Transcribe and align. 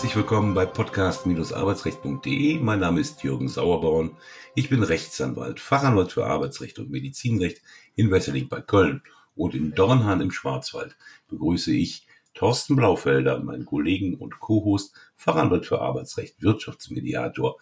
Herzlich 0.00 0.16
willkommen 0.16 0.54
bei 0.54 0.64
podcast-arbeitsrecht.de. 0.64 2.58
Mein 2.60 2.80
Name 2.80 3.00
ist 3.00 3.22
Jürgen 3.22 3.48
Sauerborn. 3.48 4.12
Ich 4.54 4.70
bin 4.70 4.82
Rechtsanwalt, 4.82 5.60
Fachanwalt 5.60 6.10
für 6.10 6.24
Arbeitsrecht 6.24 6.78
und 6.78 6.90
Medizinrecht 6.90 7.60
in 7.96 8.10
Wesseling 8.10 8.48
bei 8.48 8.62
Köln 8.62 9.02
und 9.36 9.54
in 9.54 9.74
Dornhahn 9.74 10.22
im 10.22 10.30
Schwarzwald 10.30 10.96
begrüße 11.28 11.72
ich 11.72 12.06
Thorsten 12.32 12.76
Blaufelder, 12.76 13.40
meinen 13.40 13.66
Kollegen 13.66 14.14
und 14.14 14.40
Co-Host, 14.40 14.94
Fachanwalt 15.16 15.66
für 15.66 15.82
Arbeitsrecht, 15.82 16.40
Wirtschaftsmediator, 16.40 17.58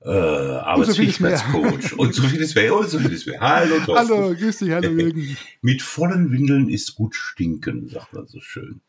äh, 0.00 0.10
Arbeitsfähigkeitscoach 0.10 1.92
und 1.96 2.12
so 2.16 2.24
vieles 2.24 2.52
mehr 2.56 2.74
und 2.74 2.90
so 2.90 2.98
vieles 2.98 3.26
mehr. 3.26 3.38
Hallo 3.38 3.76
Thorsten. 3.86 4.08
Hallo, 4.08 4.34
grüß 4.34 4.58
dich, 4.58 4.72
hallo 4.72 4.88
Jürgen. 4.98 5.36
Mit 5.62 5.82
vollen 5.82 6.32
Windeln 6.32 6.68
ist 6.68 6.96
gut 6.96 7.14
stinken, 7.14 7.88
sagt 7.88 8.12
man 8.12 8.26
so 8.26 8.40
schön. 8.40 8.80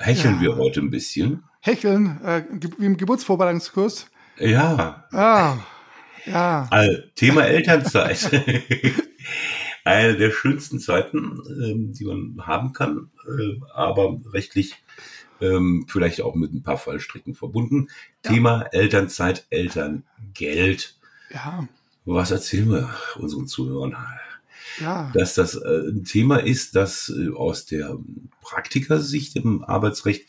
Hecheln 0.00 0.36
ja. 0.36 0.40
wir 0.40 0.56
heute 0.56 0.80
ein 0.80 0.90
bisschen. 0.90 1.44
Hecheln, 1.60 2.20
äh, 2.24 2.42
wie 2.50 2.86
im 2.86 2.96
Geburtsvorbereitungskurs. 2.96 4.06
Ja. 4.38 5.04
Ah, 5.12 5.58
ja. 6.24 6.66
Also, 6.70 6.98
Thema 7.14 7.42
Elternzeit. 7.42 8.30
Eine 9.84 10.16
der 10.16 10.30
schönsten 10.30 10.78
Zeiten, 10.78 11.38
ähm, 11.62 11.92
die 11.92 12.04
man 12.04 12.46
haben 12.46 12.72
kann, 12.72 13.10
äh, 13.26 13.60
aber 13.74 14.20
rechtlich 14.32 14.76
ähm, 15.40 15.86
vielleicht 15.88 16.22
auch 16.22 16.34
mit 16.34 16.52
ein 16.52 16.62
paar 16.62 16.78
Fallstricken 16.78 17.34
verbunden. 17.34 17.88
Ja. 18.24 18.32
Thema 18.32 18.62
Elternzeit, 18.72 19.46
Elterngeld. 19.50 20.98
Ja. 21.32 21.66
Was 22.04 22.30
erzählen 22.30 22.70
wir 22.70 22.90
unseren 23.18 23.46
Zuhörern? 23.46 23.96
Ja. 24.80 25.10
Dass 25.14 25.34
das 25.34 25.54
äh, 25.54 25.88
ein 25.88 26.04
Thema 26.04 26.38
ist, 26.38 26.76
das 26.76 27.12
äh, 27.14 27.30
aus 27.30 27.66
der 27.66 27.98
Praktikersicht 28.40 29.36
im 29.36 29.62
Arbeitsrecht 29.62 30.28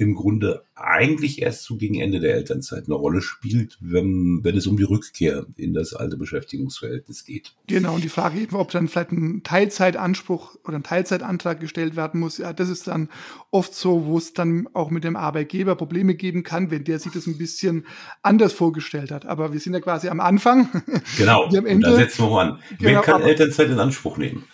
im 0.00 0.14
Grunde 0.14 0.64
eigentlich 0.74 1.42
erst 1.42 1.64
so 1.64 1.76
gegen 1.76 2.00
Ende 2.00 2.20
der 2.20 2.34
Elternzeit 2.34 2.84
eine 2.86 2.94
Rolle 2.94 3.20
spielt, 3.20 3.76
wenn, 3.82 4.40
wenn 4.42 4.56
es 4.56 4.66
um 4.66 4.78
die 4.78 4.82
Rückkehr 4.82 5.44
in 5.58 5.74
das 5.74 5.92
alte 5.92 6.16
Beschäftigungsverhältnis 6.16 7.26
geht. 7.26 7.52
Genau, 7.66 7.96
und 7.96 8.02
die 8.02 8.08
Frage 8.08 8.40
eben, 8.40 8.56
ob 8.56 8.70
dann 8.70 8.88
vielleicht 8.88 9.12
ein 9.12 9.42
Teilzeitanspruch 9.42 10.56
oder 10.64 10.78
ein 10.78 10.84
Teilzeitantrag 10.84 11.60
gestellt 11.60 11.96
werden 11.96 12.18
muss, 12.18 12.38
ja, 12.38 12.54
das 12.54 12.70
ist 12.70 12.86
dann 12.86 13.10
oft 13.50 13.74
so, 13.74 14.06
wo 14.06 14.16
es 14.16 14.32
dann 14.32 14.68
auch 14.72 14.90
mit 14.90 15.04
dem 15.04 15.16
Arbeitgeber 15.16 15.76
Probleme 15.76 16.14
geben 16.14 16.44
kann, 16.44 16.70
wenn 16.70 16.84
der 16.84 16.98
sich 16.98 17.12
das 17.12 17.26
ein 17.26 17.36
bisschen 17.36 17.84
anders 18.22 18.54
vorgestellt 18.54 19.10
hat. 19.10 19.26
Aber 19.26 19.52
wir 19.52 19.60
sind 19.60 19.74
ja 19.74 19.80
quasi 19.80 20.08
am 20.08 20.20
Anfang. 20.20 20.68
Genau, 21.18 21.44
am 21.44 21.66
Ende. 21.66 21.88
da 21.88 21.96
setzen 21.96 22.24
wir 22.24 22.40
an. 22.40 22.58
Genau, 22.78 22.90
Wer 22.90 23.00
kann 23.02 23.22
Elternzeit 23.22 23.68
in 23.68 23.78
Anspruch 23.78 24.16
nehmen? 24.16 24.44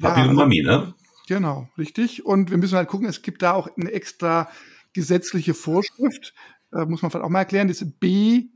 Papi 0.00 0.20
ja, 0.20 0.28
und 0.28 0.34
Mami, 0.34 0.62
ne? 0.62 0.94
Genau, 1.28 1.68
richtig. 1.78 2.26
Und 2.26 2.50
wir 2.50 2.58
müssen 2.58 2.76
halt 2.76 2.88
gucken, 2.88 3.08
es 3.08 3.22
gibt 3.22 3.42
da 3.42 3.52
auch 3.52 3.68
eine 3.76 3.92
extra 3.92 4.48
gesetzliche 4.92 5.54
Vorschrift, 5.54 6.34
äh, 6.72 6.84
muss 6.84 7.02
man 7.02 7.10
vielleicht 7.10 7.24
auch 7.24 7.30
mal 7.30 7.40
erklären, 7.40 7.68
das 7.68 7.84
BEEG, 8.00 8.48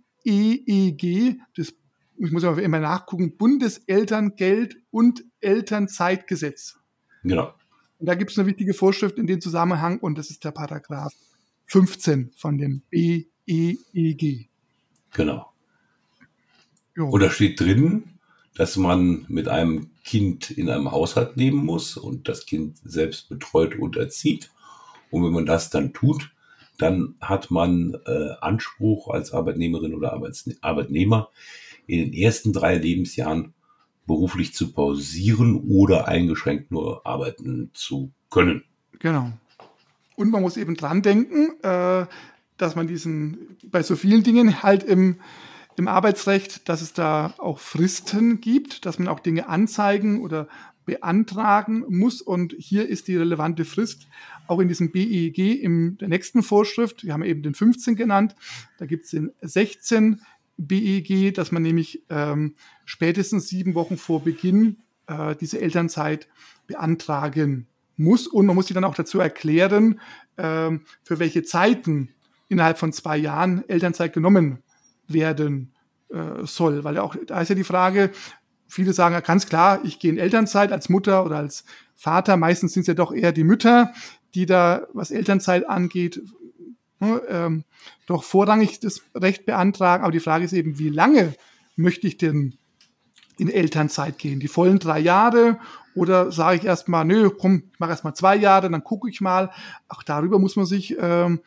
das 1.56 1.75
ich 2.19 2.33
muss 2.33 2.45
aber 2.45 2.62
immer 2.62 2.81
nachgucken, 2.81 3.37
Bundeselterngeld 3.37 4.78
und 4.91 5.25
Elternzeitgesetz. 5.41 6.78
Genau. 7.23 7.53
Und 7.98 8.06
da 8.06 8.15
gibt 8.15 8.31
es 8.31 8.39
eine 8.39 8.47
wichtige 8.47 8.75
Vorschrift 8.75 9.19
in 9.19 9.27
dem 9.27 9.41
Zusammenhang 9.41 9.98
und 9.98 10.19
das 10.19 10.31
ist 10.31 10.45
der 10.45 10.51
Paragraph 10.51 11.12
15 11.67 12.33
von 12.37 12.59
dem 12.59 12.83
BEEG. 12.91 14.48
Genau. 15.12 15.53
Jo. 16.95 17.09
Und 17.09 17.21
da 17.21 17.31
steht 17.31 17.61
drin, 17.61 18.05
dass 18.55 18.77
man 18.77 19.27
mit 19.28 19.48
einem 19.48 19.91
Kind 20.05 20.50
in 20.50 20.71
einem 20.71 20.91
Haushalt 20.91 21.37
leben 21.37 21.65
muss 21.65 21.97
und 21.97 22.28
das 22.28 22.47
Kind 22.47 22.78
selbst 22.84 23.28
betreut 23.28 23.77
und 23.78 23.97
erzieht 23.97 24.50
und 25.11 25.25
wenn 25.25 25.33
man 25.33 25.47
das 25.47 25.71
dann 25.71 25.93
tut, 25.93 26.31
dann 26.78 27.14
hat 27.20 27.50
man 27.50 27.97
äh, 28.06 28.31
Anspruch 28.41 29.09
als 29.09 29.32
Arbeitnehmerin 29.32 29.94
oder 29.94 30.12
Arbeits 30.12 30.48
Arbeitnehmer 30.60 31.31
in 31.87 31.98
den 31.98 32.12
ersten 32.12 32.53
drei 32.53 32.76
Lebensjahren 32.76 33.54
beruflich 34.06 34.54
zu 34.54 34.72
pausieren 34.72 35.56
oder 35.69 36.09
eingeschränkt 36.09 36.70
nur 36.70 37.06
arbeiten 37.06 37.70
zu 37.75 38.12
können. 38.31 38.65
Genau. 38.98 39.32
Und 40.16 40.31
man 40.31 40.42
muss 40.42 40.56
eben 40.56 40.76
dran 40.76 41.03
denken, 41.03 41.60
äh, 41.62 42.06
dass 42.56 42.76
man 42.76 42.86
diesen 42.86 43.56
bei 43.65 43.82
so 43.82 43.97
vielen 43.97 44.22
Dingen 44.22 44.62
halt 44.62 44.82
im, 44.82 45.16
im 45.76 45.88
Arbeitsrecht, 45.88 46.69
dass 46.69 46.81
es 46.81 46.92
da 46.92 47.34
auch 47.38 47.59
Fristen 47.59 48.41
gibt, 48.41 48.86
dass 48.86 48.98
man 48.98 49.09
auch 49.09 49.20
Dinge 49.20 49.48
anzeigen 49.48 50.22
oder 50.22 50.48
beantragen 50.86 51.84
muss. 51.88 52.22
Und 52.22 52.54
hier 52.59 52.88
ist 52.88 53.09
die 53.09 53.16
relevante 53.16 53.65
Frist 53.65 54.06
auch 54.49 54.61
in 54.61 54.69
diesem 54.69 54.93
BEG 54.93 55.39
in 55.39 55.99
der 55.99 56.09
nächsten 56.09 56.43
Vorschrift. 56.43 57.05
Wir 57.05 57.12
haben 57.12 57.25
eben 57.25 57.43
den 57.43 57.55
15 57.55 57.97
genannt. 57.97 58.34
Da 58.79 58.87
gibt 58.87 59.05
es 59.05 59.11
den 59.11 59.33
16 59.43 60.21
BEG, 60.57 61.34
dass 61.34 61.53
man 61.53 61.62
nämlich 61.62 62.03
ähm, 62.09 62.55
spätestens 62.84 63.49
sieben 63.49 63.75
Wochen 63.75 63.97
vor 63.97 64.23
Beginn 64.23 64.79
äh, 65.07 65.37
diese 65.37 65.61
Elternzeit 65.61 66.29
beantragen 66.67 67.67
muss. 67.97 68.27
Und 68.27 68.47
man 68.47 68.57
muss 68.57 68.67
sie 68.67 68.75
dann 68.75 68.84
auch 68.84 68.95
dazu 68.95 69.21
erklären, 69.21 70.01
ähm, 70.39 70.83
für 71.03 71.19
welche 71.19 71.43
Zeiten 71.43 72.11
innerhalb 72.49 72.78
von 72.78 72.93
zwei 72.93 73.17
Jahren 73.17 73.69
Elternzeit 73.69 74.13
genommen 74.13 74.63
werden 75.09 75.73
äh, 76.09 76.45
soll. 76.45 76.84
Weil 76.84 76.99
auch 76.99 77.17
da 77.27 77.41
ist 77.41 77.49
ja 77.49 77.55
die 77.55 77.65
Frage, 77.65 78.11
viele 78.67 78.93
sagen 78.93 79.21
ganz 79.25 79.47
klar, 79.47 79.81
ich 79.84 79.99
gehe 79.99 80.11
in 80.11 80.19
Elternzeit 80.19 80.73
als 80.73 80.89
Mutter 80.89 81.25
oder 81.25 81.37
als 81.37 81.65
Vater. 81.95 82.37
Meistens 82.37 82.73
sind 82.73 82.83
es 82.83 82.89
ja 82.89 82.95
doch 82.95 83.13
eher 83.13 83.33
die 83.33 83.45
Mütter, 83.45 83.93
die 84.36 84.47
da, 84.47 84.86
was 84.92 85.10
Elternzeit 85.10 85.69
angeht, 85.69 86.22
ne, 87.00 87.20
ähm, 87.28 87.64
doch 88.06 88.22
vorrangig 88.22 88.78
das 88.80 89.02
Recht 89.14 89.47
beantragen. 89.47 90.04
Aber 90.04 90.12
die 90.12 90.20
Frage 90.20 90.44
ist 90.44 90.52
eben, 90.52 90.78
wie 90.78 90.91
lange 90.91 91.34
möchte 91.74 92.06
ich 92.06 92.19
denn 92.19 92.54
in 93.38 93.50
Elternzeit 93.50 94.19
gehen? 94.19 94.38
Die 94.38 94.48
vollen 94.48 94.78
drei 94.78 95.00
Jahre 95.00 95.58
oder 95.94 96.30
sage 96.30 96.58
ich 96.58 96.64
erstmal, 96.64 97.04
nö, 97.04 97.30
komm, 97.30 97.64
ich 97.72 97.80
mache 97.80 97.91
erstmal 97.91 98.14
zwei 98.14 98.36
Jahre, 98.36 98.70
dann 98.70 98.84
gucke 98.84 99.08
ich 99.10 99.20
mal. 99.20 99.50
Auch 99.88 100.02
darüber 100.02 100.38
muss 100.38 100.56
man 100.56 100.66
sich 100.66 100.97
ähm, 101.00 101.41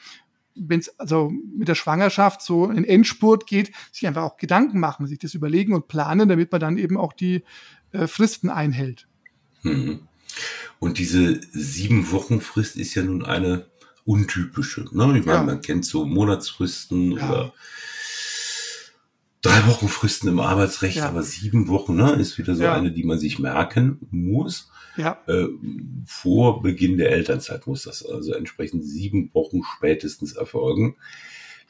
wenn 0.62 0.82
es 0.82 1.00
also 1.00 1.32
mit 1.56 1.70
der 1.70 1.76
Schwangerschaft 1.76 2.42
so 2.42 2.70
in 2.70 2.84
Endspurt 2.84 3.48
geht, 3.48 3.72
sich 3.94 4.06
einfach 4.08 4.24
auch 4.24 4.38
Gedanken 4.38 4.80
machen, 4.80 5.08
sich 5.08 5.20
das 5.20 5.34
überlegen 5.34 5.74
und 5.74 5.88
planen, 5.88 6.28
damit 6.28 6.52
man 6.52 6.60
dann 6.60 6.78
eben 6.78 6.98
auch 6.98 7.14
die 7.14 7.44
äh, 7.94 8.08
Fristen 8.08 8.50
einhält. 8.50 9.08
Mhm. 9.64 10.09
Und 10.80 10.98
diese 10.98 11.40
sieben 11.52 12.12
Wochen 12.12 12.42
Frist 12.42 12.78
ist 12.78 12.96
ja 12.96 13.04
nun 13.04 13.26
eine 13.26 13.68
untypische. 14.06 14.86
Ne? 14.92 15.18
Ich 15.18 15.26
meine, 15.26 15.40
ja. 15.40 15.44
man 15.44 15.62
kennt 15.62 15.86
so 15.86 16.06
Monatsfristen 16.06 17.12
ja. 17.12 17.30
oder 17.30 17.54
drei 19.42 19.68
Wochen 19.68 19.88
Fristen 19.88 20.28
im 20.28 20.40
Arbeitsrecht, 20.40 20.98
ja. 20.98 21.08
aber 21.08 21.24
sieben 21.24 21.68
Wochen 21.68 21.96
ne, 21.96 22.14
ist 22.14 22.38
wieder 22.38 22.56
so 22.56 22.66
eine, 22.66 22.92
die 22.92 23.04
man 23.04 23.20
sich 23.20 23.40
merken 23.40 24.00
muss. 24.12 24.72
Äh, 25.28 25.48
vor 26.06 26.62
Beginn 26.62 26.98
der 26.98 27.12
Elternzeit 27.12 27.68
muss 27.68 27.84
das 27.84 28.06
also 28.06 28.34
entsprechend 28.34 28.84
sieben 28.86 29.34
Wochen 29.34 29.62
spätestens 29.64 30.34
erfolgen. 30.34 30.96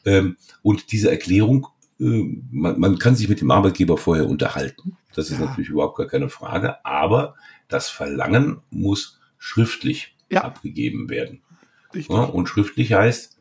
Ähm, 0.05 0.37
und 0.61 0.91
diese 0.91 1.11
Erklärung, 1.11 1.67
man, 1.99 2.79
man, 2.79 2.97
kann 2.97 3.15
sich 3.15 3.27
mit 3.27 3.41
dem 3.41 3.51
Arbeitgeber 3.51 3.97
vorher 3.97 4.27
unterhalten. 4.27 4.97
Das 5.13 5.29
ist 5.29 5.39
ja. 5.39 5.45
natürlich 5.45 5.69
überhaupt 5.69 5.97
gar 5.97 6.07
keine 6.07 6.29
Frage. 6.29 6.83
Aber 6.85 7.35
das 7.67 7.89
Verlangen 7.89 8.61
muss 8.69 9.19
schriftlich 9.37 10.15
ja. 10.29 10.43
abgegeben 10.43 11.09
werden. 11.09 11.41
Ja, 11.93 12.23
und 12.23 12.47
schriftlich 12.47 12.93
heißt 12.93 13.37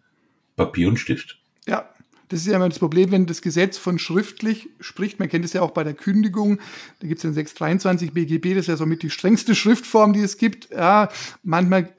Papier 0.56 0.88
und 0.88 0.96
Stift. 0.96 1.38
Ja, 1.66 1.88
das 2.28 2.40
ist 2.40 2.46
ja 2.46 2.56
immer 2.56 2.68
das 2.68 2.78
Problem, 2.78 3.10
wenn 3.10 3.26
das 3.26 3.42
Gesetz 3.42 3.78
von 3.78 3.98
schriftlich 3.98 4.68
spricht. 4.80 5.18
Man 5.18 5.28
kennt 5.28 5.44
es 5.44 5.52
ja 5.52 5.62
auch 5.62 5.70
bei 5.70 5.84
der 5.84 5.94
Kündigung. 5.94 6.58
Da 7.00 7.06
gibt 7.06 7.18
es 7.18 7.22
den 7.22 7.34
623 7.34 8.12
BGB, 8.12 8.54
das 8.54 8.64
ist 8.64 8.68
ja 8.68 8.76
somit 8.76 9.02
die 9.02 9.10
strengste 9.10 9.54
Schriftform, 9.54 10.12
die 10.12 10.22
es 10.22 10.36
gibt. 10.36 10.70
Ja, 10.70 11.10
manchmal 11.42 11.92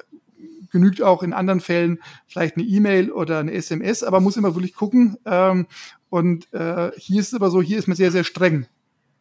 genügt 0.72 1.02
auch 1.02 1.24
in 1.24 1.34
anderen 1.34 1.62
Fällen 1.62 2.00
vielleicht 2.28 2.58
eine 2.58 2.66
E-Mail 2.66 3.12
oder 3.12 3.40
eine 3.40 3.54
SMS, 3.54 4.04
aber 4.04 4.20
muss 4.20 4.38
immer 4.38 4.56
wirklich 4.56 4.76
gucken. 4.76 5.18
Ähm, 5.26 5.68
und 6.10 6.52
äh, 6.54 6.92
hier 6.98 7.22
ist 7.22 7.28
es 7.28 7.34
aber 7.34 7.52
so, 7.52 7.62
hier 7.62 7.78
ist 7.78 7.88
man 7.88 7.98
sehr, 7.98 8.12
sehr 8.12 8.24
streng. 8.24 8.68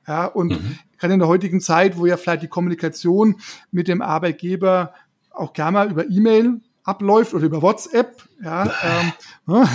Ja, 0.06 0.24
und 0.24 0.52
mhm. 0.52 0.78
gerade 0.98 1.14
in 1.14 1.20
der 1.20 1.28
heutigen 1.28 1.60
Zeit, 1.60 1.98
wo 1.98 2.06
ja 2.06 2.16
vielleicht 2.16 2.42
die 2.42 2.48
Kommunikation 2.48 3.40
mit 3.70 3.88
dem 3.88 4.00
Arbeitgeber 4.00 4.94
auch 5.30 5.52
gerne 5.52 5.72
mal 5.72 5.90
über 5.90 6.08
E-Mail 6.08 6.60
abläuft 6.82 7.34
oder 7.34 7.44
über 7.44 7.60
WhatsApp, 7.60 8.22
ja, 8.42 8.64
ähm, 8.82 9.12
ne? 9.46 9.68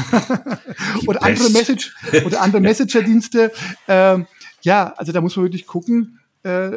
oder 1.08 1.22
andere 1.22 1.52
Message 1.52 1.96
oder 2.26 2.42
andere 2.42 2.62
Messenger-Dienste. 2.62 3.52
Ähm, 3.88 4.26
ja, 4.64 4.94
also 4.98 5.12
da 5.12 5.22
muss 5.22 5.36
man 5.36 5.46
wirklich 5.46 5.68
gucken, 5.68 6.20
äh, 6.42 6.72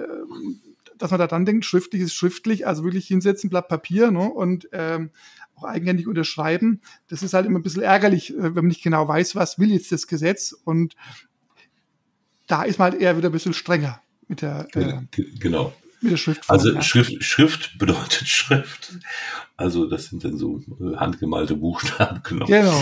dass 0.99 1.11
man 1.11 1.21
da 1.21 1.27
dann 1.27 1.47
denkt, 1.47 1.65
schriftlich 1.65 2.03
ist 2.03 2.15
schriftlich, 2.15 2.67
also 2.67 2.85
wirklich 2.85 3.07
hinsetzen, 3.07 3.49
Blatt 3.49 3.69
Papier 3.69 4.11
ne, 4.11 4.31
und 4.31 4.69
ähm, 4.73 5.11
auch 5.57 5.65
eigenhändig 5.65 6.07
unterschreiben. 6.07 6.81
Das 7.09 7.23
ist 7.23 7.35
halt 7.35 7.47
immer 7.47 7.59
ein 7.59 7.63
bisschen 7.63 7.83
ärgerlich, 7.83 8.35
äh, 8.35 8.43
wenn 8.43 8.55
man 8.55 8.67
nicht 8.67 8.83
genau 8.83 9.09
weiß, 9.09 9.35
was 9.35 9.59
will 9.59 9.71
jetzt 9.71 9.93
das 9.93 10.07
Gesetz. 10.07 10.53
Und 10.53 10.95
da 12.47 12.63
ist 12.63 12.79
man 12.79 12.93
halt 12.93 13.01
eher 13.01 13.17
wieder 13.17 13.29
ein 13.31 13.33
bisschen 13.33 13.55
strenger 13.55 14.01
mit 14.29 14.43
der, 14.43 14.69
äh, 14.75 15.01
genau. 15.39 15.73
Mit 16.01 16.13
der 16.13 16.17
Schrift. 16.19 16.49
Also 16.49 16.73
ja. 16.73 16.83
Schrift, 16.83 17.23
Schrift 17.25 17.79
bedeutet 17.79 18.29
Schrift. 18.29 18.99
Also 19.57 19.87
das 19.87 20.07
sind 20.07 20.25
dann 20.25 20.37
so 20.37 20.63
äh, 20.81 20.97
handgemalte 20.97 21.57
Buchstaben. 21.57 22.23
Genau. 22.29 22.47
genau. 22.47 22.81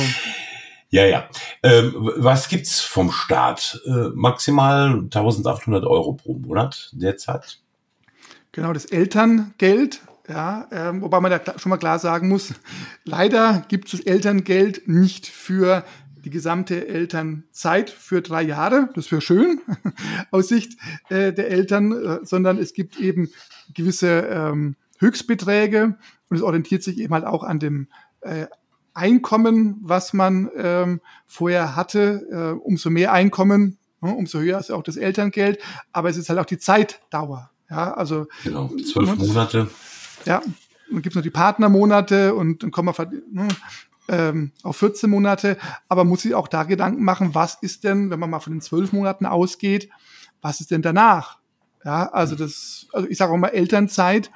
Ja, 0.91 1.07
ja. 1.07 1.29
Ähm, 1.63 1.93
was 2.17 2.49
gibt's 2.49 2.81
vom 2.81 3.11
Staat? 3.11 3.81
Äh, 3.85 4.11
maximal 4.15 4.95
1800 4.95 5.85
Euro 5.85 6.13
pro 6.13 6.35
Monat 6.35 6.91
derzeit. 6.93 7.59
Genau, 8.53 8.73
das 8.73 8.85
Elterngeld. 8.85 10.03
Ja, 10.29 10.69
ähm, 10.71 11.03
wobei 11.03 11.21
man 11.21 11.31
da 11.31 11.59
schon 11.59 11.71
mal 11.71 11.77
klar 11.77 11.99
sagen 11.99 12.29
muss, 12.29 12.55
leider 13.05 13.65
gibt 13.69 13.87
es 13.87 13.93
das 13.93 14.01
Elterngeld 14.01 14.89
nicht 14.89 15.27
für 15.27 15.85
die 16.25 16.31
gesamte 16.31 16.89
Elternzeit 16.89 17.91
für 17.91 18.23
drei 18.23 18.43
Jahre. 18.43 18.89
Das 18.95 19.13
wäre 19.13 19.21
schön 19.21 19.61
aus 20.31 20.49
Sicht 20.49 20.79
äh, 21.11 21.33
der 21.33 21.51
Eltern, 21.51 21.93
äh, 21.93 22.19
sondern 22.23 22.59
es 22.59 22.73
gibt 22.73 22.99
eben 22.99 23.29
gewisse 23.75 24.21
ähm, 24.31 24.77
Höchstbeträge 24.99 25.99
und 26.31 26.37
es 26.37 26.43
orientiert 26.43 26.83
sich 26.83 26.99
eben 26.99 27.13
halt 27.13 27.27
auch 27.27 27.43
an 27.43 27.59
dem 27.59 27.89
äh, 28.23 28.47
Einkommen, 28.95 29.77
was 29.83 30.13
man 30.13 30.51
ähm, 30.57 31.01
vorher 31.27 31.75
hatte, 31.75 32.27
äh, 32.31 32.59
umso 32.59 32.91
mehr 32.91 33.13
Einkommen, 33.13 33.77
ne, 34.01 34.15
umso 34.15 34.39
höher 34.39 34.59
ist 34.59 34.71
auch 34.71 34.85
das 34.85 34.97
Elterngeld, 34.97 35.59
aber 35.93 36.09
es 36.09 36.17
ist 36.17 36.29
halt 36.29 36.39
auch 36.39 36.47
die 36.47 36.59
Zeitdauer. 36.59 37.51
Ja, 37.69 37.93
also 37.95 38.27
genau, 38.45 38.69
zwölf 38.69 39.17
ne, 39.19 39.27
Monate. 39.27 39.69
Ja, 40.27 40.43
dann 40.91 41.03
gibt 41.03 41.09
es 41.13 41.15
noch 41.15 41.23
die 41.23 41.31
Partnermonate 41.31 42.35
und 42.35 42.63
dann 42.63 42.71
kommen 42.71 42.95
wir 42.97 43.11
ne, 43.31 43.49
ähm, 44.09 44.53
auf 44.63 44.77
14 44.77 45.09
Monate, 45.09 45.57
aber 45.89 46.05
muss 46.05 46.23
sich 46.23 46.35
auch 46.35 46.49
da 46.49 46.65
Gedanken 46.65 47.05
machen, 47.05 47.35
was 47.35 47.57
ist 47.63 47.85
denn, 47.85 48.11
wenn 48.11 48.21
man 48.21 48.31
mal 48.31 48.41
von 48.41 48.53
den 48.53 48.61
zwölf 48.61 48.93
Monaten 48.93 49.27
ausgeht, 49.27 49.89
was 50.43 50.61
ist 50.61 50.71
denn 50.71 50.83
danach? 50.83 51.39
Ja, 51.85 52.11
also 52.13 52.35
das, 52.35 52.87
also 52.93 53.09
ich 53.09 53.19
sage 53.19 53.33
auch 53.33 53.37
mal 53.37 53.49
Elternzeit, 53.49 54.31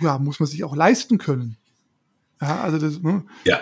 ja, 0.00 0.18
muss 0.18 0.40
man 0.40 0.48
sich 0.48 0.64
auch 0.64 0.74
leisten 0.74 1.18
können. 1.18 1.56
Ja, 2.40 2.60
also 2.60 2.78
das, 2.78 3.00
ne? 3.00 3.24
Ja. 3.44 3.60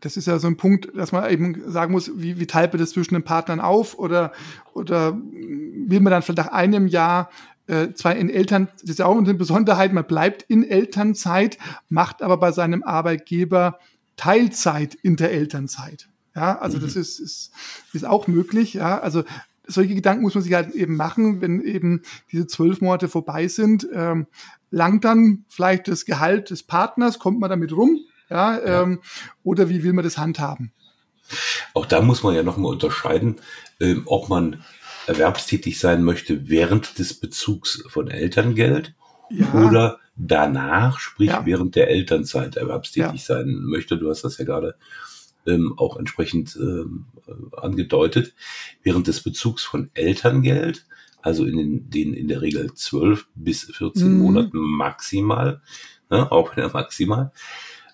Das 0.00 0.16
ist 0.16 0.26
ja 0.26 0.40
so 0.40 0.48
ein 0.48 0.56
Punkt, 0.56 0.88
dass 0.96 1.12
man 1.12 1.30
eben 1.30 1.70
sagen 1.70 1.92
muss, 1.92 2.10
wie, 2.16 2.40
wie 2.40 2.46
teilt 2.48 2.72
man 2.72 2.80
das 2.80 2.90
zwischen 2.90 3.14
den 3.14 3.22
Partnern 3.22 3.60
auf 3.60 3.96
oder, 3.96 4.32
oder 4.74 5.16
will 5.16 6.00
man 6.00 6.10
dann 6.10 6.22
vielleicht 6.22 6.38
nach 6.38 6.52
einem 6.52 6.88
Jahr 6.88 7.30
äh, 7.66 7.92
zwar 7.94 8.16
in 8.16 8.30
Eltern, 8.30 8.68
das 8.80 8.90
ist 8.90 8.98
ja 8.98 9.06
auch 9.06 9.16
eine 9.16 9.34
Besonderheit, 9.34 9.92
man 9.92 10.06
bleibt 10.06 10.42
in 10.42 10.68
Elternzeit, 10.68 11.58
macht 11.88 12.22
aber 12.22 12.36
bei 12.36 12.52
seinem 12.52 12.82
Arbeitgeber 12.82 13.78
Teilzeit 14.16 14.94
in 14.94 15.16
der 15.16 15.32
Elternzeit. 15.32 16.08
Ja, 16.34 16.58
also 16.58 16.78
mhm. 16.78 16.82
das 16.82 16.96
ist, 16.96 17.20
ist, 17.20 17.52
ist 17.92 18.04
auch 18.04 18.26
möglich. 18.26 18.74
Ja, 18.74 18.98
also 19.00 19.22
solche 19.66 19.94
Gedanken 19.94 20.22
muss 20.22 20.34
man 20.34 20.42
sich 20.42 20.54
halt 20.54 20.74
eben 20.74 20.96
machen, 20.96 21.40
wenn 21.40 21.60
eben 21.60 22.02
diese 22.30 22.46
zwölf 22.46 22.80
Monate 22.80 23.08
vorbei 23.08 23.48
sind. 23.48 23.86
Ähm, 23.92 24.26
langt 24.70 25.04
dann 25.04 25.44
vielleicht 25.48 25.88
das 25.88 26.04
Gehalt 26.04 26.50
des 26.50 26.62
Partners, 26.62 27.18
kommt 27.18 27.38
man 27.40 27.50
damit 27.50 27.72
rum? 27.72 28.00
Ja, 28.30 28.58
ja. 28.58 28.82
Ähm, 28.82 29.00
oder 29.44 29.68
wie 29.68 29.82
will 29.84 29.92
man 29.92 30.04
das 30.04 30.18
handhaben? 30.18 30.72
Auch 31.74 31.86
da 31.86 32.00
muss 32.00 32.22
man 32.22 32.34
ja 32.34 32.42
nochmal 32.42 32.72
unterscheiden, 32.72 33.36
ähm, 33.80 34.02
ob 34.06 34.28
man 34.28 34.62
erwerbstätig 35.06 35.78
sein 35.78 36.04
möchte 36.04 36.48
während 36.48 36.98
des 36.98 37.14
Bezugs 37.14 37.82
von 37.88 38.08
Elterngeld 38.08 38.94
ja. 39.30 39.52
oder 39.54 39.98
danach, 40.16 40.98
sprich 40.98 41.30
ja. 41.30 41.46
während 41.46 41.74
der 41.76 41.88
Elternzeit 41.88 42.56
erwerbstätig 42.56 43.26
ja. 43.28 43.36
sein 43.36 43.60
möchte. 43.62 43.98
Du 43.98 44.10
hast 44.10 44.22
das 44.22 44.38
ja 44.38 44.44
gerade 44.44 44.76
ähm, 45.46 45.74
auch 45.76 45.96
entsprechend 45.96 46.56
ähm, 46.56 47.06
angedeutet. 47.56 48.34
Während 48.82 49.06
des 49.08 49.22
Bezugs 49.22 49.64
von 49.64 49.90
Elterngeld 49.94 50.86
also 51.22 51.44
in 51.44 51.56
den, 51.56 51.90
den 51.90 52.14
in 52.14 52.28
der 52.28 52.42
Regel 52.42 52.74
12 52.74 53.28
bis 53.34 53.64
14 53.64 54.12
mhm. 54.12 54.18
Monaten 54.18 54.58
maximal, 54.58 55.62
ne, 56.10 56.30
auch 56.30 56.50
in 56.50 56.56
der 56.56 56.72
maximal, 56.72 57.32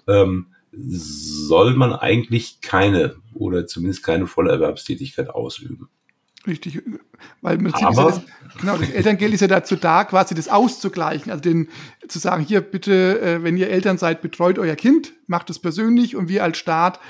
ähm, 0.08 0.46
soll 0.72 1.74
man 1.74 1.92
eigentlich 1.92 2.60
keine 2.60 3.16
oder 3.34 3.66
zumindest 3.66 4.02
keine 4.02 4.26
volle 4.26 4.50
Erwerbstätigkeit 4.50 5.30
ausüben. 5.30 5.88
Richtig, 6.48 6.82
weil 7.42 7.58
man 7.58 7.74
Aber, 7.74 7.94
ja 7.94 8.08
das, 8.08 8.22
genau, 8.58 8.76
das 8.78 8.88
Elterngeld 8.88 9.34
ist 9.34 9.40
ja 9.42 9.48
dazu 9.48 9.76
da, 9.76 10.04
quasi 10.04 10.34
das 10.34 10.48
auszugleichen. 10.48 11.30
Also 11.30 11.42
den, 11.42 11.68
zu 12.08 12.18
sagen, 12.18 12.42
hier 12.42 12.62
bitte, 12.62 13.20
äh, 13.20 13.42
wenn 13.44 13.58
ihr 13.58 13.68
Eltern 13.68 13.98
seid, 13.98 14.22
betreut 14.22 14.58
euer 14.58 14.74
Kind, 14.74 15.12
macht 15.26 15.50
es 15.50 15.58
persönlich 15.58 16.16
und 16.16 16.28
wir 16.28 16.42
als 16.42 16.56
Staat 16.56 17.00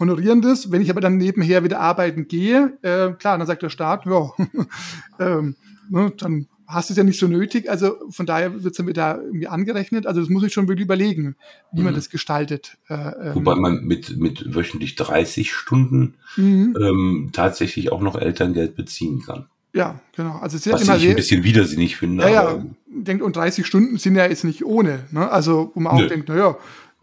honorieren 0.00 0.42
das. 0.42 0.72
Wenn 0.72 0.82
ich 0.82 0.90
aber 0.90 1.00
dann 1.00 1.16
nebenher 1.16 1.62
wieder 1.62 1.78
arbeiten 1.78 2.26
gehe, 2.26 2.76
äh, 2.82 3.12
klar, 3.12 3.38
dann 3.38 3.46
sagt 3.46 3.62
der 3.62 3.70
Staat, 3.70 4.04
ja, 4.04 4.30
ähm, 5.20 5.54
ne, 5.88 6.12
dann 6.16 6.48
hast 6.68 6.90
du 6.90 6.92
es 6.92 6.98
ja 6.98 7.02
nicht 7.02 7.18
so 7.18 7.26
nötig. 7.26 7.70
Also 7.70 7.96
von 8.10 8.26
daher 8.26 8.62
wird 8.62 8.72
es 8.72 8.76
dann 8.76 8.86
wieder 8.86 9.20
irgendwie 9.22 9.48
angerechnet. 9.48 10.06
Also 10.06 10.20
das 10.20 10.28
muss 10.28 10.44
ich 10.44 10.52
schon 10.52 10.68
wirklich 10.68 10.84
überlegen, 10.84 11.34
wie 11.72 11.80
mhm. 11.80 11.86
man 11.86 11.94
das 11.94 12.10
gestaltet. 12.10 12.76
Äh, 12.88 12.94
ähm. 12.94 13.34
Wobei 13.36 13.54
man 13.54 13.84
mit, 13.84 14.18
mit 14.18 14.54
wöchentlich 14.54 14.94
30 14.94 15.52
Stunden 15.52 16.14
mhm. 16.36 16.76
ähm, 16.80 17.30
tatsächlich 17.32 17.90
auch 17.90 18.02
noch 18.02 18.16
Elterngeld 18.16 18.76
beziehen 18.76 19.22
kann. 19.24 19.46
Ja, 19.72 20.00
genau. 20.14 20.38
Also 20.38 20.56
es 20.56 20.66
ist 20.66 20.72
Was 20.72 20.82
immer 20.82 20.96
ich 20.96 21.02
sehr, 21.02 21.10
ein 21.10 21.16
bisschen 21.16 21.44
widersinnig 21.44 21.96
finde. 21.96 22.24
Ja, 22.24 22.30
ja, 22.30 22.64
denkt, 22.86 23.22
und 23.22 23.36
30 23.36 23.66
Stunden 23.66 23.96
sind 23.96 24.14
ja 24.14 24.26
jetzt 24.26 24.44
nicht 24.44 24.64
ohne. 24.64 25.00
Ne? 25.10 25.30
Also 25.30 25.72
wo 25.74 25.80
man 25.80 25.92
auch 25.92 26.00
Nö. 26.00 26.08
denkt, 26.08 26.28
naja, 26.28 26.56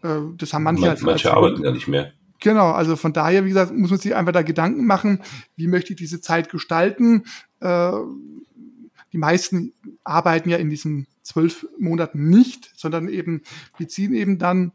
äh, 0.04 0.08
das 0.38 0.54
haben 0.54 0.64
manche 0.64 0.82
Man, 0.82 0.90
als, 0.92 1.02
Manche 1.02 1.30
als 1.30 1.38
arbeiten 1.38 1.64
ja 1.64 1.72
nicht 1.72 1.88
mehr. 1.88 2.12
Genau, 2.40 2.72
also 2.72 2.96
von 2.96 3.14
daher, 3.14 3.46
wie 3.46 3.50
gesagt, 3.50 3.74
muss 3.74 3.90
man 3.90 4.00
sich 4.00 4.14
einfach 4.14 4.34
da 4.34 4.42
Gedanken 4.42 4.86
machen, 4.86 5.22
wie 5.56 5.68
möchte 5.68 5.94
ich 5.94 5.98
diese 5.98 6.22
Zeit 6.22 6.50
gestalten. 6.50 7.24
Äh, 7.62 7.92
die 9.16 9.20
meisten 9.20 9.72
arbeiten 10.04 10.50
ja 10.50 10.58
in 10.58 10.70
diesen 10.70 11.08
zwölf 11.24 11.66
Monaten 11.80 12.30
nicht, 12.30 12.70
sondern 12.76 13.08
eben 13.08 13.44
beziehen 13.78 14.14
eben 14.14 14.40
dann 14.40 14.74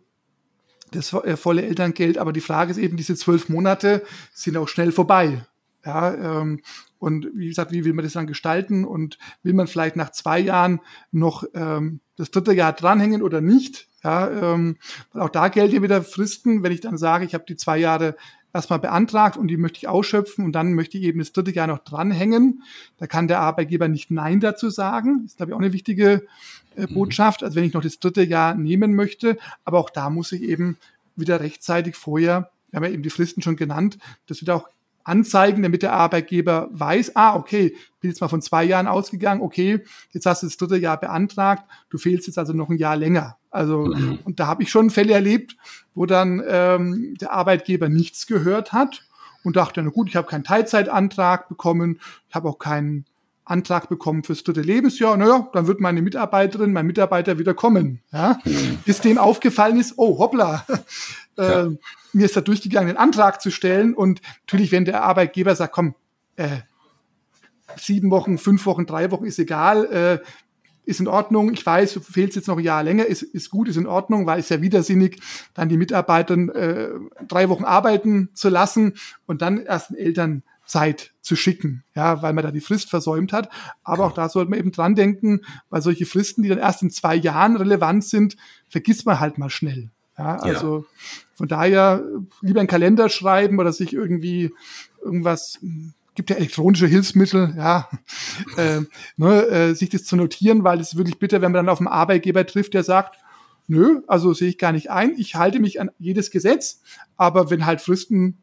das 0.92 1.12
äh, 1.12 1.36
volle 1.36 1.60
Elterngeld. 1.60 2.16
Aber 2.16 2.32
die 2.32 2.40
Frage 2.40 2.70
ist 2.70 2.78
eben, 2.78 2.96
diese 2.96 3.16
zwölf 3.16 3.50
Monate 3.50 4.02
sind 4.32 4.56
auch 4.56 4.66
schnell 4.66 4.92
vorbei. 4.92 5.44
Ja, 5.84 6.40
ähm, 6.40 6.62
und 6.98 7.28
wie 7.34 7.48
gesagt, 7.48 7.70
wie 7.72 7.84
will 7.84 7.92
man 7.92 8.02
das 8.02 8.14
dann 8.14 8.26
gestalten? 8.26 8.86
Und 8.86 9.18
will 9.42 9.52
man 9.52 9.66
vielleicht 9.66 9.96
nach 9.96 10.10
zwei 10.10 10.40
Jahren 10.40 10.80
noch 11.12 11.44
ähm, 11.52 12.00
das 12.16 12.30
dritte 12.30 12.54
Jahr 12.54 12.72
dranhängen 12.72 13.20
oder 13.20 13.42
nicht? 13.42 13.88
Ja, 14.02 14.54
ähm, 14.54 14.78
weil 15.12 15.20
auch 15.20 15.28
da 15.28 15.48
gelten 15.48 15.82
wieder 15.82 16.02
Fristen, 16.02 16.62
wenn 16.62 16.72
ich 16.72 16.80
dann 16.80 16.96
sage, 16.96 17.26
ich 17.26 17.34
habe 17.34 17.44
die 17.46 17.56
zwei 17.56 17.76
Jahre 17.76 18.16
erstmal 18.52 18.78
beantragt 18.78 19.36
und 19.36 19.48
die 19.48 19.56
möchte 19.56 19.78
ich 19.78 19.88
ausschöpfen 19.88 20.44
und 20.44 20.52
dann 20.52 20.74
möchte 20.74 20.98
ich 20.98 21.04
eben 21.04 21.18
das 21.18 21.32
dritte 21.32 21.52
Jahr 21.52 21.66
noch 21.66 21.78
dranhängen. 21.78 22.62
Da 22.98 23.06
kann 23.06 23.28
der 23.28 23.40
Arbeitgeber 23.40 23.88
nicht 23.88 24.10
Nein 24.10 24.40
dazu 24.40 24.70
sagen. 24.70 25.20
Das 25.22 25.32
ist, 25.32 25.36
glaube 25.36 25.52
ich, 25.52 25.54
auch 25.54 25.60
eine 25.60 25.72
wichtige 25.72 26.26
äh, 26.76 26.86
mhm. 26.86 26.94
Botschaft. 26.94 27.42
Also 27.42 27.56
wenn 27.56 27.64
ich 27.64 27.72
noch 27.72 27.82
das 27.82 27.98
dritte 27.98 28.22
Jahr 28.22 28.54
nehmen 28.54 28.94
möchte, 28.94 29.38
aber 29.64 29.78
auch 29.78 29.90
da 29.90 30.10
muss 30.10 30.32
ich 30.32 30.42
eben 30.42 30.76
wieder 31.16 31.40
rechtzeitig 31.40 31.96
vorher, 31.96 32.50
wir 32.70 32.76
haben 32.76 32.84
ja 32.84 32.90
eben 32.90 33.02
die 33.02 33.10
Fristen 33.10 33.42
schon 33.42 33.56
genannt, 33.56 33.98
das 34.26 34.40
wird 34.40 34.50
auch 34.50 34.68
anzeigen, 35.10 35.62
damit 35.62 35.82
der 35.82 35.92
Arbeitgeber 35.92 36.68
weiß, 36.72 37.16
ah, 37.16 37.34
okay, 37.34 37.74
bin 38.00 38.10
jetzt 38.10 38.20
mal 38.20 38.28
von 38.28 38.40
zwei 38.40 38.64
Jahren 38.64 38.86
ausgegangen, 38.86 39.42
okay, 39.42 39.84
jetzt 40.12 40.24
hast 40.24 40.42
du 40.42 40.46
das 40.46 40.56
dritte 40.56 40.76
Jahr 40.76 40.98
beantragt, 40.98 41.64
du 41.90 41.98
fehlst 41.98 42.26
jetzt 42.26 42.38
also 42.38 42.52
noch 42.52 42.70
ein 42.70 42.78
Jahr 42.78 42.96
länger. 42.96 43.36
Also, 43.50 43.86
mhm. 43.86 44.20
und 44.24 44.38
da 44.40 44.46
habe 44.46 44.62
ich 44.62 44.70
schon 44.70 44.90
Fälle 44.90 45.12
erlebt, 45.12 45.56
wo 45.94 46.06
dann 46.06 46.42
ähm, 46.46 47.16
der 47.20 47.32
Arbeitgeber 47.32 47.88
nichts 47.88 48.26
gehört 48.26 48.72
hat 48.72 49.02
und 49.42 49.56
dachte, 49.56 49.82
na 49.82 49.90
gut, 49.90 50.08
ich 50.08 50.16
habe 50.16 50.28
keinen 50.28 50.44
Teilzeitantrag 50.44 51.48
bekommen, 51.48 52.00
ich 52.28 52.34
habe 52.34 52.48
auch 52.48 52.58
keinen 52.58 53.04
Antrag 53.44 53.88
bekommen 53.88 54.22
fürs 54.22 54.44
dritte 54.44 54.62
Lebensjahr. 54.62 55.16
Naja, 55.16 55.48
dann 55.52 55.66
wird 55.66 55.80
meine 55.80 56.02
Mitarbeiterin, 56.02 56.72
mein 56.72 56.86
Mitarbeiter 56.86 57.38
wieder 57.38 57.52
kommen. 57.52 58.00
Ja? 58.12 58.38
Mhm. 58.44 58.78
Bis 58.84 59.00
dem 59.00 59.18
aufgefallen 59.18 59.80
ist, 59.80 59.94
oh 59.96 60.18
hoppla, 60.18 60.64
äh, 61.40 61.64
ja. 61.64 61.70
mir 62.12 62.26
ist 62.26 62.36
da 62.36 62.40
durchgegangen, 62.40 62.88
den 62.88 62.96
Antrag 62.96 63.40
zu 63.40 63.50
stellen. 63.50 63.94
Und 63.94 64.20
natürlich, 64.42 64.72
wenn 64.72 64.84
der 64.84 65.02
Arbeitgeber 65.02 65.54
sagt, 65.54 65.72
komm, 65.72 65.94
äh, 66.36 66.58
sieben 67.76 68.10
Wochen, 68.10 68.38
fünf 68.38 68.66
Wochen, 68.66 68.86
drei 68.86 69.10
Wochen 69.10 69.24
ist 69.24 69.38
egal, 69.38 69.84
äh, 69.86 70.18
ist 70.84 71.00
in 71.00 71.08
Ordnung. 71.08 71.52
Ich 71.52 71.64
weiß, 71.64 71.94
du 71.94 72.00
fehlst 72.00 72.36
jetzt 72.36 72.48
noch 72.48 72.58
ein 72.58 72.64
Jahr 72.64 72.82
länger, 72.82 73.06
ist, 73.06 73.22
ist 73.22 73.50
gut, 73.50 73.68
ist 73.68 73.76
in 73.76 73.86
Ordnung, 73.86 74.26
weil 74.26 74.40
es 74.40 74.48
ja 74.48 74.60
widersinnig, 74.60 75.20
dann 75.54 75.68
die 75.68 75.76
Mitarbeiter 75.76 76.34
äh, 76.34 76.90
drei 77.26 77.48
Wochen 77.48 77.64
arbeiten 77.64 78.30
zu 78.34 78.48
lassen 78.48 78.94
und 79.26 79.42
dann 79.42 79.64
erst 79.64 79.90
den 79.90 79.96
Eltern 79.96 80.42
Zeit 80.66 81.12
zu 81.20 81.34
schicken, 81.36 81.84
ja, 81.94 82.22
weil 82.22 82.32
man 82.32 82.44
da 82.44 82.52
die 82.52 82.60
Frist 82.60 82.90
versäumt 82.90 83.32
hat. 83.32 83.50
Aber 83.82 84.06
auch 84.06 84.12
da 84.12 84.28
sollte 84.28 84.50
man 84.50 84.58
eben 84.58 84.72
dran 84.72 84.94
denken, 84.94 85.40
weil 85.68 85.82
solche 85.82 86.06
Fristen, 86.06 86.42
die 86.42 86.48
dann 86.48 86.58
erst 86.58 86.82
in 86.82 86.90
zwei 86.90 87.16
Jahren 87.16 87.56
relevant 87.56 88.04
sind, 88.04 88.36
vergisst 88.68 89.04
man 89.04 89.18
halt 89.18 89.36
mal 89.36 89.50
schnell. 89.50 89.90
Ja, 90.20 90.36
also 90.36 90.78
ja. 90.78 90.84
von 91.32 91.48
daher 91.48 92.04
lieber 92.42 92.60
einen 92.60 92.68
Kalender 92.68 93.08
schreiben 93.08 93.58
oder 93.58 93.72
sich 93.72 93.94
irgendwie 93.94 94.52
irgendwas 95.02 95.58
gibt 96.14 96.28
ja 96.28 96.36
elektronische 96.36 96.86
Hilfsmittel, 96.86 97.54
ja, 97.56 97.88
äh, 98.58 98.80
ne, 99.16 99.46
äh, 99.46 99.74
sich 99.74 99.88
das 99.88 100.04
zu 100.04 100.16
notieren, 100.16 100.62
weil 100.62 100.78
es 100.78 100.96
wirklich 100.96 101.18
bitter, 101.18 101.40
wenn 101.40 101.52
man 101.52 101.64
dann 101.64 101.68
auf 101.70 101.78
einen 101.78 101.88
Arbeitgeber 101.88 102.46
trifft, 102.46 102.74
der 102.74 102.84
sagt, 102.84 103.18
nö, 103.66 104.02
also 104.08 104.34
sehe 104.34 104.50
ich 104.50 104.58
gar 104.58 104.72
nicht 104.72 104.90
ein, 104.90 105.14
ich 105.16 105.36
halte 105.36 105.58
mich 105.58 105.80
an 105.80 105.90
jedes 105.98 106.30
Gesetz, 106.30 106.82
aber 107.16 107.48
wenn 107.48 107.64
halt 107.64 107.80
Fristen 107.80 108.42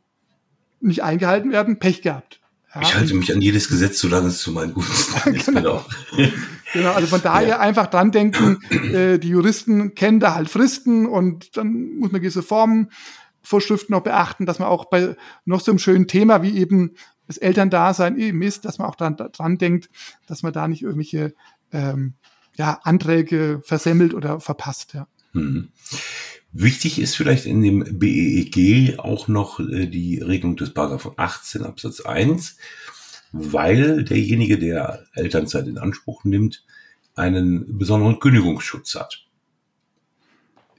nicht 0.79 1.03
eingehalten 1.03 1.51
werden, 1.51 1.77
Pech 1.77 2.01
gehabt. 2.01 2.39
Ja, 2.73 2.81
ich 2.81 2.95
halte 2.95 3.13
mich 3.13 3.31
an 3.31 3.41
jedes 3.41 3.67
Gesetz, 3.67 3.99
solange 3.99 4.29
es 4.29 4.39
zu 4.39 4.51
meinen 4.51 4.73
Gunsten 4.73 5.33
ist. 5.35 5.45
genau. 5.45 5.85
genau, 6.15 6.31
also 6.85 7.07
von 7.07 7.21
daher 7.21 7.47
ja. 7.47 7.59
einfach 7.59 7.87
dran 7.87 8.11
denken, 8.11 8.59
äh, 8.93 9.19
die 9.19 9.29
Juristen 9.29 9.95
kennen 9.95 10.19
da 10.19 10.35
halt 10.35 10.49
Fristen 10.49 11.05
und 11.05 11.57
dann 11.57 11.97
muss 11.97 12.11
man 12.11 12.21
gewisse 12.21 12.43
Formen, 12.43 12.89
Vorschriften 13.41 13.93
noch 13.93 14.03
beachten, 14.03 14.45
dass 14.45 14.59
man 14.59 14.67
auch 14.67 14.85
bei 14.85 15.15
noch 15.45 15.61
so 15.61 15.71
einem 15.71 15.79
schönen 15.79 16.07
Thema 16.07 16.43
wie 16.43 16.57
eben 16.57 16.95
das 17.27 17.37
Elterndasein 17.37 18.17
eben 18.17 18.41
ist, 18.41 18.65
dass 18.65 18.77
man 18.77 18.87
auch 18.87 18.95
dran, 18.95 19.15
dran 19.15 19.57
denkt, 19.57 19.89
dass 20.27 20.43
man 20.43 20.53
da 20.53 20.67
nicht 20.67 20.81
irgendwelche 20.81 21.33
ähm, 21.71 22.15
ja, 22.57 22.79
Anträge 22.83 23.61
versemmelt 23.63 24.13
oder 24.13 24.39
verpasst. 24.39 24.93
Ja. 24.93 25.07
Mhm. 25.33 25.69
Wichtig 26.51 26.99
ist 26.99 27.15
vielleicht 27.15 27.45
in 27.45 27.61
dem 27.61 27.99
BEEG 27.99 28.99
auch 28.99 29.27
noch 29.27 29.59
äh, 29.59 29.85
die 29.87 30.19
Regelung 30.19 30.55
des 30.55 30.73
Paragraphen 30.73 31.11
18 31.15 31.63
Absatz 31.63 32.01
1, 32.01 32.57
weil 33.31 34.03
derjenige, 34.03 34.57
der 34.57 35.03
Elternzeit 35.13 35.67
in 35.67 35.77
Anspruch 35.77 36.23
nimmt, 36.23 36.63
einen 37.15 37.77
besonderen 37.77 38.19
Kündigungsschutz 38.19 38.95
hat. 38.95 39.27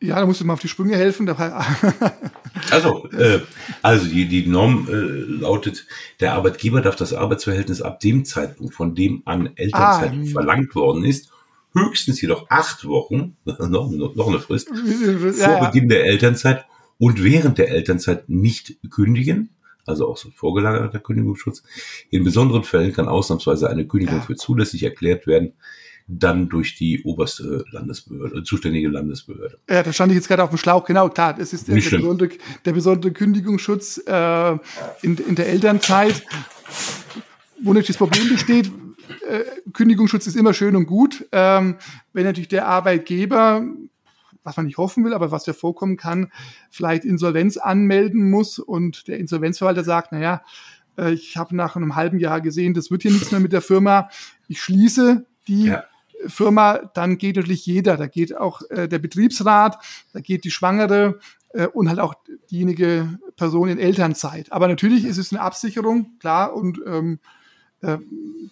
Ja, 0.01 0.21
da 0.21 0.27
musst 0.27 0.41
du 0.41 0.45
mal 0.45 0.53
auf 0.53 0.61
die 0.61 0.69
Sprünge 0.69 0.97
helfen. 0.97 1.29
also, 2.71 3.09
äh, 3.11 3.41
also 3.83 4.07
die, 4.07 4.27
die 4.27 4.47
Norm 4.47 4.87
äh, 4.89 4.93
lautet, 4.95 5.87
der 6.21 6.35
Arbeitgeber 6.35 6.81
darf 6.81 6.95
das 6.95 7.13
Arbeitsverhältnis 7.13 7.83
ab 7.83 7.99
dem 7.99 8.25
Zeitpunkt, 8.25 8.75
von 8.75 8.95
dem 8.95 9.23
an 9.25 9.51
Elternzeit 9.57 10.13
ah, 10.13 10.31
verlangt 10.31 10.75
worden 10.77 11.05
ist, 11.05 11.33
höchstens 11.73 12.21
jedoch 12.21 12.49
acht 12.49 12.87
Wochen, 12.87 13.37
noch, 13.45 13.91
noch 13.91 14.29
eine 14.29 14.39
Frist, 14.39 14.69
vor 14.69 15.67
Beginn 15.67 15.89
der 15.89 16.05
Elternzeit 16.05 16.65
und 16.99 17.23
während 17.23 17.59
der 17.59 17.71
Elternzeit 17.71 18.29
nicht 18.29 18.77
kündigen, 18.91 19.51
also 19.89 20.09
auch 20.09 20.17
so 20.17 20.31
vorgelagerter 20.31 20.99
Kündigungsschutz. 20.99 21.63
In 22.11 22.25
besonderen 22.25 22.65
Fällen 22.65 22.93
kann 22.93 23.09
ausnahmsweise 23.09 23.69
eine 23.69 23.87
Kündigung 23.87 24.23
für 24.23 24.37
zulässig 24.37 24.83
erklärt 24.83 25.27
werden, 25.27 25.55
dann 26.07 26.49
durch 26.49 26.75
die 26.77 27.03
oberste 27.05 27.65
Landesbehörde, 27.71 28.43
zuständige 28.43 28.89
Landesbehörde. 28.89 29.59
Ja, 29.69 29.83
da 29.83 29.93
stand 29.93 30.11
ich 30.13 30.17
jetzt 30.17 30.29
gerade 30.29 30.43
auf 30.43 30.51
dem 30.51 30.59
Schlauch, 30.59 30.85
genau, 30.85 31.11
klar, 31.11 31.39
es 31.39 31.53
ist 31.53 31.69
der, 31.69 31.77
der, 31.77 31.99
besondere, 31.99 32.31
der 32.65 32.73
besondere 32.73 33.13
Kündigungsschutz 33.13 34.03
äh, 34.07 34.53
in, 35.03 35.17
in 35.19 35.35
der 35.35 35.49
Elternzeit, 35.49 36.23
wo 37.63 37.71
natürlich 37.71 37.89
das 37.89 37.97
Problem 37.99 38.29
besteht, 38.31 38.71
äh, 39.29 39.45
Kündigungsschutz 39.73 40.27
ist 40.27 40.37
immer 40.37 40.55
schön 40.55 40.77
und 40.77 40.87
gut. 40.87 41.27
Ähm, 41.33 41.77
wenn 42.13 42.25
natürlich 42.25 42.49
der 42.49 42.67
Arbeitgeber, 42.67 43.67
was 44.45 44.57
man 44.57 44.67
nicht 44.67 44.79
hoffen 44.79 45.05
will, 45.05 45.15
aber 45.15 45.31
was 45.31 45.47
ja 45.47 45.53
vorkommen 45.53 45.97
kann, 45.97 46.33
vielleicht 46.71 47.05
Insolvenz 47.05 47.57
anmelden 47.57 48.31
muss 48.31 48.59
und 48.59 49.09
der 49.09 49.19
Insolvenzverwalter 49.19 49.85
sagt, 49.85 50.13
naja, 50.13 50.43
äh, 50.99 51.13
ich 51.13 51.37
habe 51.37 51.57
nach 51.57 51.77
einem 51.77 51.97
halben 51.97 52.19
Jahr 52.19 52.41
gesehen, 52.41 52.75
das 52.75 52.91
wird 52.91 53.03
hier 53.03 53.13
nichts 53.13 53.31
mehr 53.31 53.41
mit 53.41 53.53
der 53.53 53.63
Firma, 53.63 54.09
ich 54.49 54.61
schließe 54.61 55.27
die 55.47 55.67
ja. 55.67 55.85
Firma, 56.27 56.91
dann 56.95 57.19
geht 57.19 57.37
natürlich 57.37 57.65
jeder, 57.65 57.97
da 57.97 58.07
geht 58.07 58.37
auch 58.37 58.63
äh, 58.71 58.89
der 58.89 58.99
Betriebsrat, 58.99 59.79
da 60.13 60.21
geht 60.21 60.45
die 60.45 60.51
Schwangere 60.51 61.21
äh, 61.51 61.67
und 61.67 61.89
halt 61.89 62.01
auch 62.01 62.15
diejenige 62.51 63.19
Person 63.37 63.69
in 63.69 63.79
Elternzeit. 63.79 64.53
Aber 64.53 64.69
natürlich 64.69 65.05
ist 65.05 65.19
es 65.19 65.33
eine 65.33 65.41
Absicherung, 65.41 66.19
klar, 66.19 66.55
und 66.55 66.81
ähm, 66.87 67.21
äh, 67.81 67.99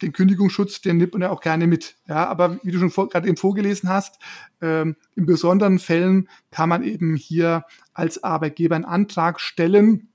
den 0.02 0.12
Kündigungsschutz, 0.12 0.80
den 0.82 0.98
nimmt 0.98 1.14
man 1.14 1.22
ja 1.22 1.30
auch 1.30 1.40
gerne 1.40 1.66
mit. 1.66 1.96
Ja, 2.06 2.26
aber 2.28 2.58
wie 2.62 2.70
du 2.70 2.78
schon 2.78 2.90
vor, 2.90 3.08
gerade 3.08 3.28
eben 3.28 3.36
vorgelesen 3.36 3.88
hast, 3.88 4.18
ähm, 4.60 4.96
in 5.14 5.26
besonderen 5.26 5.78
Fällen 5.78 6.28
kann 6.50 6.68
man 6.68 6.82
eben 6.82 7.16
hier 7.16 7.64
als 7.94 8.22
Arbeitgeber 8.22 8.76
einen 8.76 8.84
Antrag 8.84 9.40
stellen 9.40 10.08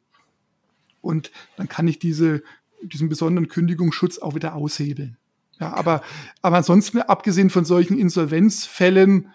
und 1.01 1.32
dann 1.58 1.68
kann 1.68 1.88
ich 1.88 2.00
diese, 2.00 2.44
diesen 2.84 3.10
besonderen 3.10 3.48
Kündigungsschutz 3.48 4.20
auch 4.20 4.36
wieder 4.36 4.56
aushebeln. 4.56 5.18
Ja, 5.60 5.74
aber, 5.74 6.01
aber 6.41 6.58
ansonsten, 6.58 7.00
abgesehen 7.01 7.50
von 7.50 7.65
solchen 7.65 7.98
Insolvenzfällen, 7.98 9.30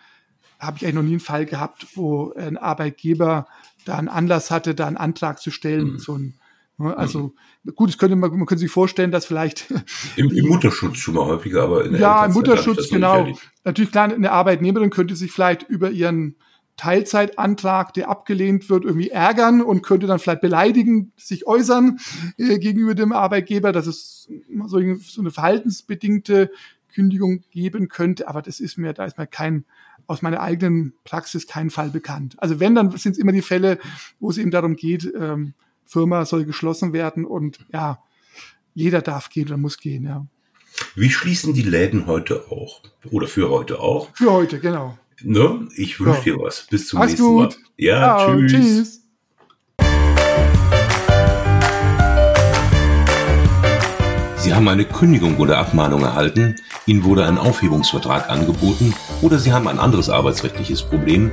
habe 0.58 0.78
ich 0.78 0.84
eigentlich 0.84 0.94
noch 0.94 1.02
nie 1.02 1.10
einen 1.10 1.20
Fall 1.20 1.46
gehabt, 1.46 1.86
wo 1.94 2.32
ein 2.32 2.56
Arbeitgeber 2.56 3.46
da 3.84 3.98
einen 3.98 4.08
Anlass 4.08 4.50
hatte, 4.50 4.74
da 4.74 4.86
einen 4.86 4.96
Antrag 4.96 5.40
zu 5.40 5.50
stellen, 5.50 5.92
mhm. 5.92 5.98
so 5.98 6.16
ein 6.16 6.34
also 6.78 7.34
gut, 7.74 7.90
es 7.90 7.98
könnte 7.98 8.16
man, 8.16 8.30
man 8.30 8.46
könnte 8.46 8.60
sich 8.60 8.70
vorstellen, 8.70 9.10
dass 9.10 9.24
vielleicht 9.26 9.72
im, 10.16 10.30
im 10.30 10.46
Mutterschutz 10.46 10.98
schon 10.98 11.14
mal 11.14 11.24
häufiger, 11.24 11.62
aber 11.62 11.84
in 11.84 11.92
der 11.92 12.00
ja 12.00 12.26
im 12.26 12.32
Mutterschutz 12.32 12.90
genau. 12.90 13.28
Natürlich 13.64 13.90
klar, 13.90 14.12
eine 14.12 14.30
Arbeitnehmerin 14.30 14.90
könnte 14.90 15.16
sich 15.16 15.32
vielleicht 15.32 15.62
über 15.62 15.90
ihren 15.90 16.36
Teilzeitantrag, 16.76 17.94
der 17.94 18.10
abgelehnt 18.10 18.68
wird, 18.68 18.84
irgendwie 18.84 19.08
ärgern 19.08 19.62
und 19.62 19.82
könnte 19.82 20.06
dann 20.06 20.18
vielleicht 20.18 20.42
beleidigen, 20.42 21.12
sich 21.16 21.46
äußern 21.46 21.98
äh, 22.36 22.58
gegenüber 22.58 22.94
dem 22.94 23.12
Arbeitgeber, 23.12 23.72
dass 23.72 23.86
es 23.86 24.28
so, 24.66 24.78
so 24.96 25.20
eine 25.22 25.30
verhaltensbedingte 25.30 26.50
Kündigung 26.92 27.44
geben 27.50 27.88
könnte. 27.88 28.28
Aber 28.28 28.42
das 28.42 28.60
ist 28.60 28.76
mir, 28.76 28.92
da 28.92 29.06
ist 29.06 29.16
mir 29.16 29.26
kein 29.26 29.64
aus 30.06 30.22
meiner 30.22 30.40
eigenen 30.40 30.92
Praxis 31.04 31.46
kein 31.46 31.70
Fall 31.70 31.90
bekannt. 31.90 32.36
Also 32.38 32.60
wenn, 32.60 32.74
dann 32.74 32.90
sind 32.96 33.12
es 33.12 33.18
immer 33.18 33.32
die 33.32 33.42
Fälle, 33.42 33.78
wo 34.20 34.30
es 34.30 34.38
eben 34.38 34.50
darum 34.50 34.76
geht, 34.76 35.10
ähm, 35.18 35.54
Firma 35.86 36.24
soll 36.24 36.44
geschlossen 36.44 36.92
werden 36.92 37.24
und 37.24 37.58
ja, 37.72 38.02
jeder 38.74 39.00
darf 39.00 39.30
gehen 39.30 39.46
oder 39.46 39.56
muss 39.56 39.78
gehen, 39.78 40.04
ja. 40.04 40.26
Wie 40.94 41.10
schließen 41.10 41.54
die 41.54 41.62
Läden 41.62 42.06
heute 42.06 42.50
auch? 42.50 42.82
Oder 43.10 43.26
für 43.26 43.48
heute 43.48 43.80
auch? 43.80 44.10
Für 44.14 44.32
heute, 44.32 44.60
genau. 44.60 44.98
Ne? 45.22 45.68
Ich 45.76 45.98
wünsche 45.98 46.18
ja. 46.30 46.36
dir 46.36 46.42
was. 46.42 46.66
Bis 46.68 46.88
zum 46.88 47.00
Alles 47.00 47.12
nächsten 47.12 47.26
gut. 47.26 47.58
Mal. 47.58 47.66
Ja, 47.78 48.18
ja 48.18 48.36
tschüss. 48.36 48.52
tschüss. 48.52 49.02
Sie 54.36 54.54
haben 54.54 54.68
eine 54.68 54.84
Kündigung 54.84 55.38
oder 55.38 55.58
Abmahnung 55.58 56.02
erhalten, 56.02 56.54
Ihnen 56.86 57.02
wurde 57.02 57.24
ein 57.24 57.36
Aufhebungsvertrag 57.36 58.30
angeboten 58.30 58.94
oder 59.20 59.40
Sie 59.40 59.52
haben 59.52 59.66
ein 59.66 59.80
anderes 59.80 60.08
arbeitsrechtliches 60.08 60.82
Problem, 60.84 61.32